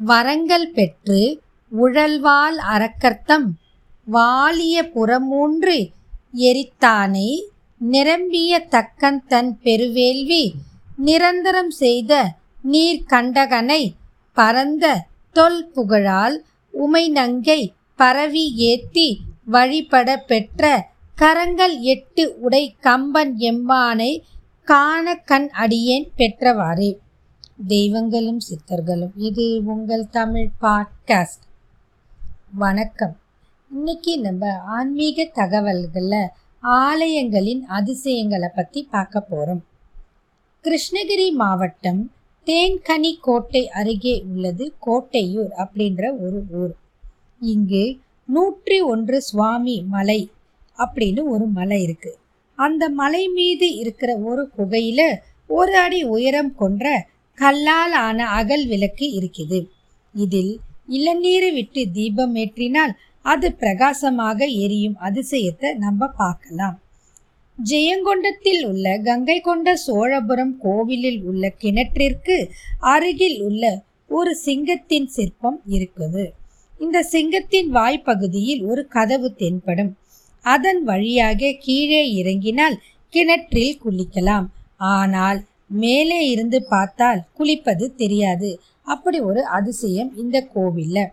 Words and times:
வரங்கள் 0.00 0.72
பெற்று 0.72 1.40
உழல்வாள் 1.72 2.58
அரக்கர்த்தம் 2.74 3.48
வாலிய 4.06 4.82
புறமூன்று 4.94 5.90
எரித்தானை 6.32 7.30
நிரம்பிய 7.80 8.68
தக்கன் 8.70 9.20
தன் 9.26 9.58
பெருவேள்வி 9.64 10.44
நிரந்தரம் 10.96 11.70
செய்த 11.70 12.12
நீர்கண்டகனை 12.64 13.82
பரந்த 14.32 15.06
தொல் 15.32 15.70
புகழால் 15.74 16.44
உமை 16.74 17.08
நங்கை 17.08 17.74
பரவி 17.96 18.54
ஏத்தி 18.56 19.08
வழிபட 19.44 20.16
பெற்ற 20.16 20.88
கரங்கள் 21.14 21.80
எட்டு 21.80 22.36
உடை 22.40 22.76
கம்பன் 22.80 23.36
எம்மானை 23.36 24.22
காண 24.64 25.14
கண் 25.24 25.48
அடியேன் 25.48 26.08
பெற்றவாறே. 26.16 26.90
தெய்வங்களும் 27.66 28.38
சித்தர்களும். 28.38 29.10
இது 29.16 29.64
உங்கள் 29.64 30.10
தமிழ் 30.10 30.50
பாட்காஸ்ட். 30.60 31.44
வணக்கம். 32.54 33.16
இன்னைக்கு 33.70 34.20
நம்ம 34.20 34.52
ஆன்மீக 34.56 35.24
தகவல்களில் 35.34 36.28
ஆலயங்களின் 36.62 37.64
அதிசயங்களை 37.66 38.48
பற்றி 38.54 38.82
பார்க்க 38.90 39.20
போகிறோம் 39.20 39.64
கிருஷ்ணகிரி 40.64 41.32
மாவட்டம் 41.32 42.12
தேன்கனி 42.46 43.12
கோட்டை 43.20 43.68
அருகே 43.68 44.24
உள்ளது 44.32 44.74
கோட்டையூர் 44.86 45.50
அப்படின்ற 45.56 46.18
ஒரு 46.18 46.44
ஊர். 46.50 46.74
இங்கு 47.40 47.98
நூற்றி 48.26 48.80
ஒன்று 48.80 49.22
சுவாமி 49.22 49.84
மலை 49.88 50.30
அப்படின்னு 50.78 51.24
ஒரு 51.24 51.46
மலை 51.46 51.86
இருக்குது 51.86 52.18
அந்த 52.54 52.88
மலை 52.88 53.28
மீது 53.28 53.74
இருக்கிற 53.74 54.16
ஒரு 54.16 54.50
குகையில் 54.56 55.18
ஒரு 55.46 55.76
அடி 55.76 56.04
உயரம் 56.04 56.54
கொன்ற 56.54 57.08
கல்லால் 57.40 57.94
ஆன 58.06 58.26
அகல் 58.38 58.64
விளக்கு 58.72 59.06
இருக்குது 59.18 59.58
இதில் 60.14 60.52
இளநீரை 60.96 61.50
விட்டு 61.56 61.82
தீபம் 61.96 62.34
ஏற்றினால் 62.42 62.92
அது 63.24 63.48
பிரகாசமாக 63.62 64.38
எரியும் 64.64 64.98
அதிசயத்தை 65.06 65.70
நம்ம 65.84 66.06
பார்க்கலாம். 66.20 66.76
ஜெயங்கொண்டத்தில் 67.58 68.62
உள்ள 68.70 68.86
கங்கை 69.06 69.36
கொண்ட 69.48 69.68
சோழபுரம் 69.86 70.54
கோவிலில் 70.64 71.20
உள்ள 71.30 71.44
கிணற்றிற்கு 71.62 72.36
அருகில் 72.92 73.38
உள்ள 73.46 73.62
ஒரு 74.18 74.32
சிங்கத்தின் 74.44 75.08
சிற்பம் 75.16 75.58
இருக்குது. 75.76 76.24
இந்த 76.80 76.98
சிங்கத்தின் 77.12 77.68
வாய்ப்பகுதியில் 77.78 78.62
ஒரு 78.70 78.82
கதவு 78.96 79.28
தென்படும். 79.40 79.92
அதன் 80.44 80.80
வழியாக 80.90 81.50
கீழே 81.64 82.02
இறங்கினால் 82.20 82.76
கிணற்றில் 83.12 83.80
குளிக்கலாம். 83.84 84.46
ஆனால் 84.94 85.40
மேலே 85.68 86.28
இருந்து 86.28 86.64
பார்த்தால் 86.64 87.22
குளிப்பது 87.38 87.94
தெரியாது. 87.94 88.60
அப்படி 88.82 89.20
ஒரு 89.20 89.44
அதிசயம் 89.44 90.16
இந்த 90.16 90.46
கோவில்ல. 90.54 91.06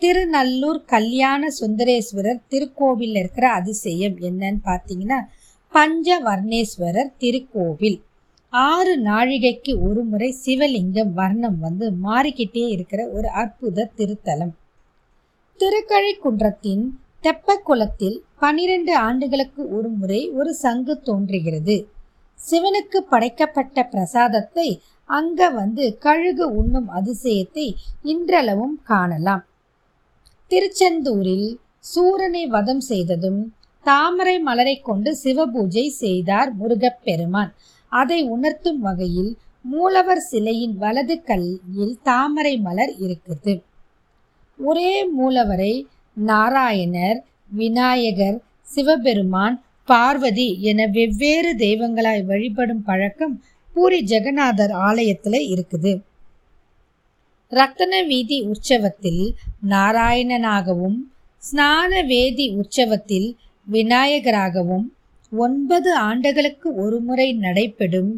திருநல்லூர் 0.00 0.84
கல்யாண 0.84 1.48
சுந்தரேஸ்வரர் 1.60 2.40
திருக்கோவில் 2.50 3.16
இருக்கிற 3.16 3.48
அதிசயம் 3.48 4.16
என்னன்னு 4.18 4.56
பார்த்தீங்கன்னா 4.64 5.18
பஞ்சவர்ணேஸ்வரர் 5.72 7.12
திருக்கோவில். 7.18 8.02
ஆறு 8.48 9.00
நாழிகைக்கு 9.00 9.88
ஒரு 9.88 10.04
முறை 10.04 10.36
சிவலிங்கம் 10.44 11.12
வர்ணம் 11.12 11.58
வந்து 11.58 11.92
மாறிக்கிட்டே 12.04 12.68
இருக்கிற 12.68 13.08
ஒரு 13.08 13.28
அற்புத 13.28 13.90
திருத்தலம். 13.96 14.50
திருக்கழிக்குன்றத்தின் 15.58 16.84
தெப்பக்குளத்தில் 17.22 18.20
பனிரெண்டு 18.38 18.96
ஆண்டுகளுக்கு 18.96 19.76
ஒரு 19.76 19.88
முறை 19.88 20.30
ஒரு 20.30 20.54
சங்கு 20.54 21.00
தோன்றுகிறது. 21.00 21.86
சிவனுக்கு 22.44 22.98
படைக்கப்பட்ட 23.12 23.84
பிரசாதத்தை 23.84 24.68
அங்க 25.10 25.50
வந்து 25.50 25.84
கழுகு 25.98 26.46
உண்ணும் 26.60 26.88
அதிசயத்தை 26.88 27.66
இன்றளவும் 28.02 28.76
காணலாம். 28.82 29.42
திருச்செந்தூரில் 30.50 31.48
சூரனை 31.92 32.44
வதம் 32.46 32.82
செய்ததும் 32.90 33.40
தாமரை 33.86 34.36
மலரை 34.40 34.76
கொண்டு 34.80 35.10
சிவபூஜை 35.24 35.86
செய்தார் 36.02 36.50
முருகப்பெருமான். 36.54 37.50
அதை 37.92 38.20
உணர்த்தும் 38.28 38.80
வகையில் 38.80 39.32
மூலவர் 39.64 40.22
சிலையின் 40.30 40.76
வலது 40.76 41.16
கல்லில் 41.22 41.96
தாமரை 42.02 42.54
மலர் 42.58 42.92
இருக்குது 42.98 43.54
ஒரே 44.58 44.92
மூலவரை 45.18 45.74
நாராயணர் 46.16 47.18
விநாயகர் 47.50 48.38
சிவபெருமான் 48.68 49.56
பார்வதி 49.88 50.48
என 50.60 50.86
வெவ்வேறு 50.86 51.50
தெய்வங்களாய் 51.56 52.22
வழிபடும் 52.22 52.82
பழக்கம் 52.82 53.34
பூரி 53.74 53.98
ஜெகநாதர் 54.04 54.74
ஆலயத்தில் 54.86 55.40
இருக்குது. 55.52 55.92
ரத்தன 57.52 57.94
வீதி 58.06 58.38
உற்சவத்தில் 58.42 59.22
நாராயணனாகவும் 59.68 60.98
ஸ்நான 61.42 62.02
வேதி 62.02 62.46
உற்சவத்தில் 62.54 63.28
விநாயகராகவும் 63.66 64.86
ஒன்பது 65.32 65.90
ஆண்டுகளுக்கு 66.08 66.68
ஒருமுறை 66.74 67.28
நடைபெறும் 67.34 68.12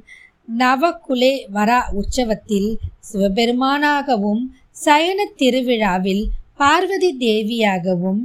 நவகுலே 0.56 1.34
வரா 1.54 1.81
உற்சவத்தில் 1.92 2.70
சிவபெருமானாகவும் 3.00 4.42
சயன 4.84 5.26
திருவிழாவில் 5.36 6.25
பார்வதி 6.56 7.10
தேவியாகவும் 7.19 8.20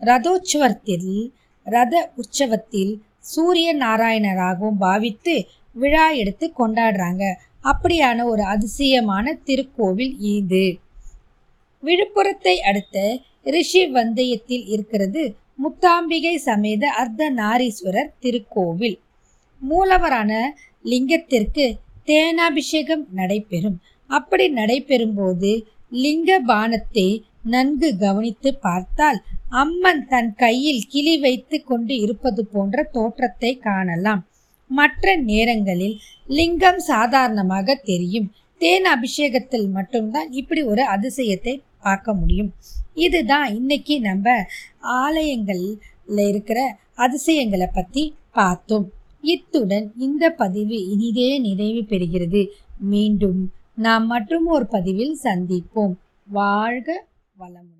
ரதோற்சவத்தில் 0.00 1.10
ரத 1.66 1.94
உற்சவத்தில் 2.16 2.92
சூரிய 3.18 3.68
நாராயணராகவும் 3.76 4.80
பாவித்து 4.80 5.34
விழா 5.76 6.06
எடுத்து 6.10 6.46
கொண்டாடுறாங்க. 6.58 7.24
அப்படியான 7.64 8.24
ஒரு 8.24 8.42
அதிசயமான 8.42 9.36
திருக்கோவில் 9.46 10.14
இது. 10.18 10.66
விழுப்புரத்தை 11.82 12.56
அடுத்த 12.68 12.98
ரிஷி 13.42 13.82
வந்தயத்தில் 13.86 14.66
இருக்கிறது 14.66 15.22
முத்தாம்பிகை 15.62 16.34
சமேத 16.34 16.84
அர்த்த 17.00 17.30
நாரீஸ்வரர் 17.30 18.12
திருக்கோவில். 18.20 18.96
மூலவரான 19.62 20.32
லிங்கத்திற்கு 20.84 21.66
தேனாபிஷேகம் 22.04 23.04
நடைபெறும். 23.12 23.78
அப்படி 24.10 24.48
நடைபெறும் 24.48 25.14
போது 25.14 25.50
லிங்க 25.90 26.40
பானத்தை 26.40 27.08
நன்கு 27.44 27.88
கவனித்து 27.96 28.50
பார்த்தால் 28.66 29.18
அம்மன் 29.48 30.04
தன் 30.06 30.30
கையில் 30.34 30.82
கிளி 30.88 31.14
வைத்து 31.18 31.56
கொண்டு 31.62 31.94
இருப்பது 31.96 32.42
போன்ற 32.46 32.82
தோற்றத்தை 32.92 33.50
காணலாம். 33.58 34.22
மற்ற 34.70 35.16
நேரங்களில் 35.16 35.96
லிங்கம் 36.26 36.78
சாதாரணமாக 36.78 37.74
தெரியும். 37.74 38.28
தேன் 38.58 38.84
அபிஷேகத்தில் 38.84 39.68
மட்டும்தான் 39.68 40.28
இப்படி 40.32 40.62
ஒரு 40.62 40.82
அதிசயத்தை 40.96 41.54
பார்க்க 41.80 42.14
முடியும். 42.14 42.50
இதுதான் 42.94 43.48
இன்னைக்கு 43.54 44.00
நம்ம 44.00 44.36
ஆலயங்கள்ல 45.04 46.18
இருக்கிற 46.28 46.60
அதிசயங்களை 46.94 47.68
பற்றி 47.72 48.04
பார்த்தோம். 48.32 48.86
இத்துடன் 49.20 49.86
இந்த 49.96 50.24
பதிவு 50.30 50.76
இனிதே 50.92 51.28
நிறைவு 51.38 51.82
பெறுகிறது. 51.92 52.42
மீண்டும் 52.92 53.40
நாம் 53.74 54.06
மற்றும் 54.06 54.46
ஒரு 54.46 54.66
பதிவில் 54.66 55.16
சந்திப்போம். 55.22 55.94
வாழ்க 56.28 56.88
வளமுடன். 57.38 57.72